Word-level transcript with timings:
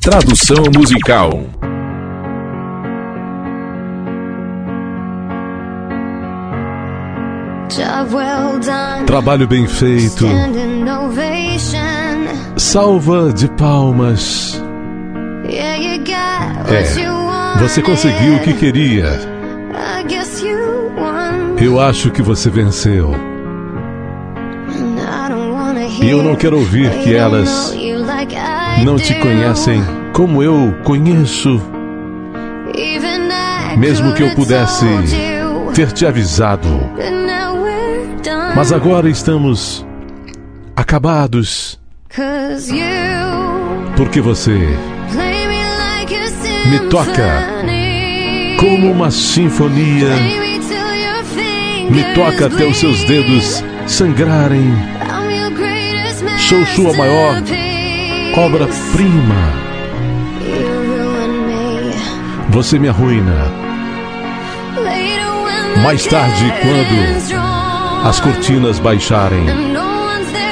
Tradução 0.00 0.64
musical. 0.74 1.44
Trabalho 9.06 9.46
bem 9.46 9.66
feito. 9.66 10.24
Salva 12.56 13.30
de 13.30 13.46
palmas. 13.50 14.62
É, 15.46 17.58
você 17.58 17.82
conseguiu 17.82 18.36
o 18.36 18.40
que 18.40 18.54
queria. 18.54 19.20
Eu 21.60 21.78
acho 21.78 22.10
que 22.10 22.22
você 22.22 22.48
venceu. 22.48 23.14
E 26.00 26.08
eu 26.08 26.22
não 26.22 26.34
quero 26.36 26.58
ouvir 26.58 26.90
que 27.02 27.14
elas 27.14 27.74
não 28.84 28.96
te 28.96 29.14
conhecem 29.14 29.82
como 30.12 30.42
eu 30.42 30.74
conheço. 30.84 31.60
Mesmo 33.76 34.12
que 34.14 34.22
eu 34.22 34.34
pudesse 34.34 34.86
ter 35.74 35.92
te 35.92 36.06
avisado. 36.06 36.68
Mas 38.54 38.72
agora 38.72 39.08
estamos 39.08 39.86
acabados. 40.74 41.78
Porque 43.96 44.20
você 44.20 44.58
me 46.66 46.78
toca 46.88 47.62
como 48.58 48.90
uma 48.90 49.10
sinfonia. 49.10 50.08
Me 51.90 52.04
toca 52.14 52.46
até 52.46 52.64
os 52.64 52.76
seus 52.76 53.02
dedos 53.04 53.64
sangrarem. 53.86 54.72
Sou 56.38 56.64
sua 56.66 56.92
maior 56.94 57.40
obra-prima. 58.40 59.52
Você 62.48 62.78
me 62.78 62.88
arruina. 62.88 63.36
Mais 65.82 66.06
tarde, 66.06 66.52
quando 66.62 68.08
as 68.08 68.18
cortinas 68.18 68.78
baixarem 68.78 69.44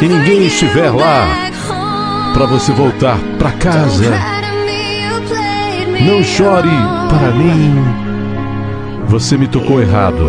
e 0.00 0.06
ninguém 0.06 0.46
estiver 0.46 0.90
lá 0.90 1.26
para 2.32 2.46
você 2.46 2.72
voltar 2.72 3.18
para 3.38 3.50
casa, 3.52 4.10
não 6.06 6.22
chore 6.22 6.70
para 7.08 7.30
mim. 7.32 7.84
Você 9.08 9.36
me 9.36 9.48
tocou 9.48 9.80
errado. 9.80 10.28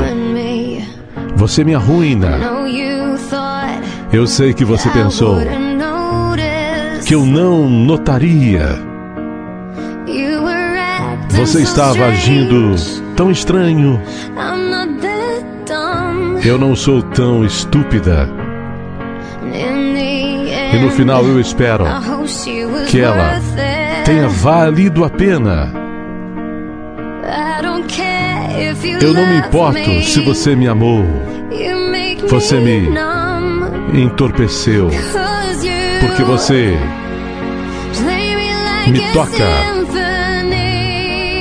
Você 1.35 1.63
me 1.63 1.75
arruina. 1.75 2.39
Eu 4.11 4.27
sei 4.27 4.53
que 4.53 4.65
você 4.65 4.89
pensou 4.89 5.37
eu 7.13 7.25
não 7.27 7.69
notaria. 7.69 8.67
Você 11.29 11.61
estava 11.61 12.05
agindo 12.05 12.75
tão 13.15 13.29
estranho. 13.29 14.01
Eu 16.43 16.57
não 16.57 16.75
sou 16.75 17.03
tão 17.03 17.45
estúpida. 17.45 18.27
E 20.73 20.79
no 20.79 20.89
final 20.89 21.23
eu 21.25 21.39
espero 21.39 21.85
que 22.89 22.99
ela 22.99 23.39
tenha 24.05 24.27
valido 24.27 25.05
a 25.05 25.09
pena. 25.09 25.71
Eu 28.99 29.13
não 29.13 29.27
me 29.27 29.37
importo 29.37 30.01
se 30.03 30.19
você 30.21 30.55
me 30.55 30.67
amou. 30.67 31.05
Você 32.27 32.59
me 32.59 32.89
entorpeceu. 34.01 34.89
Porque 36.01 36.23
você 36.23 36.77
me 38.87 38.99
toca 39.13 39.49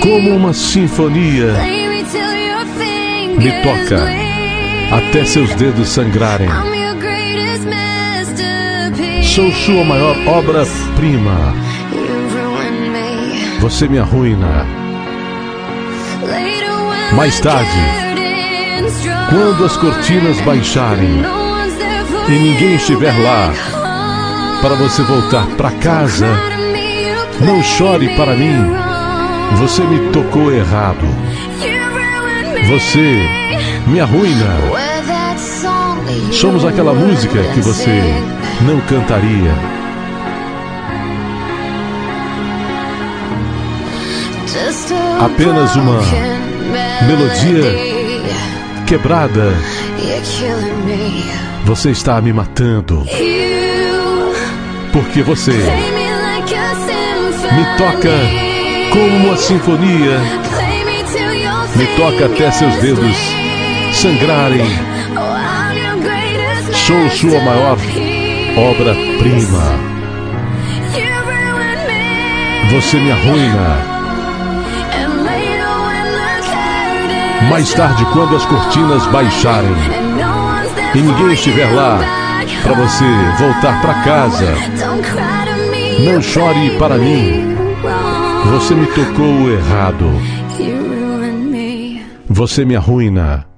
como 0.01 0.37
uma 0.37 0.53
sinfonia. 0.53 1.53
Me 3.39 3.53
toca 3.63 4.09
até 4.93 5.25
seus 5.25 5.55
dedos 5.55 5.89
sangrarem. 5.89 6.49
Sou 9.23 9.51
sua 9.53 9.85
maior 9.85 10.17
obra-prima. 10.27 11.55
Você 13.61 13.89
me 13.89 13.99
arruina. 13.99 14.67
Mais 17.15 17.41
tarde, 17.41 17.79
quando 19.31 19.65
as 19.65 19.77
cortinas 19.77 20.41
baixarem 20.41 21.23
e 22.29 22.33
ninguém 22.33 22.77
estiver 22.77 23.13
lá 23.23 23.53
para 24.61 24.75
você 24.75 25.03
voltar 25.03 25.47
para 25.57 25.71
casa, 25.73 26.27
não 27.41 27.63
chore 27.63 28.15
para 28.17 28.35
mim. 28.35 28.73
Você 29.57 29.83
me 29.83 30.13
tocou 30.13 30.53
errado. 30.53 31.07
Você 32.69 33.19
me 33.87 34.01
arruina. 34.01 34.47
Somos 36.33 36.65
aquela 36.65 36.95
música 36.95 37.43
que 37.55 37.61
você 37.61 38.03
não 38.63 38.81
cantaria. 38.81 39.53
Apenas 45.21 45.77
uma 45.77 46.01
melodia 47.07 47.93
quebrada. 48.87 49.53
Você 51.65 51.91
está 51.91 52.21
me 52.21 52.33
matando. 52.33 53.07
Porque 54.93 55.23
você 55.23 55.53
me 57.51 57.65
toca 57.77 58.11
como 58.93 59.29
uma 59.29 59.37
sinfonia. 59.37 60.19
Me 61.75 61.87
toca 61.97 62.27
até 62.27 62.51
seus 62.51 62.75
dedos 62.77 63.17
sangrarem. 63.93 64.67
Sou 66.73 67.11
sua 67.11 67.41
maior 67.41 67.79
obra-prima. 68.57 69.93
Você 72.71 72.97
me 72.99 73.13
arruina. 73.13 73.93
Mais 77.51 77.73
tarde, 77.75 78.05
quando 78.13 78.37
as 78.37 78.47
cortinas 78.47 79.07
baixarem 79.09 79.77
e 80.95 80.99
ninguém 80.99 81.33
estiver 81.33 81.71
lá 81.75 81.99
para 82.63 82.73
você 82.75 83.05
voltar 83.39 83.81
para 83.83 83.95
casa, 84.03 84.55
não 86.01 86.21
chore 86.23 86.77
para 86.79 86.97
mim. 86.97 87.55
Você 88.51 88.75
me 88.75 88.87
tocou 88.87 89.51
errado. 89.51 90.07
Você 92.29 92.65
me 92.65 92.77
arruina. 92.77 93.52